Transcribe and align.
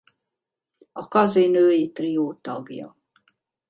A 0.91 1.07
Kazi 1.07 1.47
női 1.47 1.91
trió 1.91 2.33
tagja. 2.33 2.95